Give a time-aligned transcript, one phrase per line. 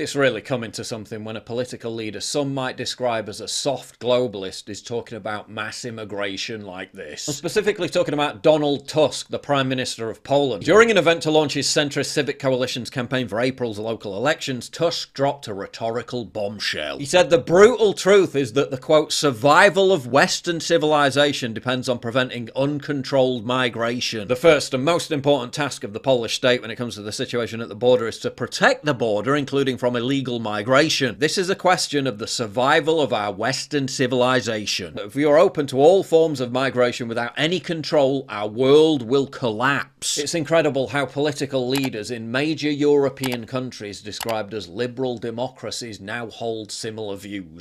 [0.00, 4.00] It's really coming to something when a political leader some might describe as a soft
[4.00, 7.28] globalist is talking about mass immigration like this.
[7.28, 10.64] I'm specifically talking about Donald Tusk, the Prime Minister of Poland.
[10.64, 15.12] During an event to launch his centrist Civic Coalition's campaign for April's local elections, Tusk
[15.12, 16.98] dropped a rhetorical bombshell.
[16.98, 21.98] He said the brutal truth is that the quote, survival of Western civilization depends on
[21.98, 24.28] preventing uncontrolled migration.
[24.28, 27.12] The first and most important task of the Polish state when it comes to the
[27.12, 31.16] situation at the border is to protect the border, including from illegal migration.
[31.18, 34.98] This is a question of the survival of our Western civilization.
[34.98, 39.26] If we are open to all forms of migration without any control, our world will
[39.26, 40.18] collapse.
[40.18, 46.72] It's incredible how political leaders in major European countries described as liberal democracies now hold
[46.72, 47.58] similar views.